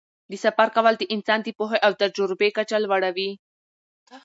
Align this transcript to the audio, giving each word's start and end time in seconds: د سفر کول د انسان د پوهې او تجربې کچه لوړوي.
د 0.31 0.33
سفر 0.45 0.67
کول 0.75 0.93
د 0.97 1.03
انسان 1.15 1.39
د 1.43 1.47
پوهې 1.59 1.77
او 1.85 1.91
تجربې 2.01 2.49
کچه 2.57 2.77
لوړوي. 2.83 3.29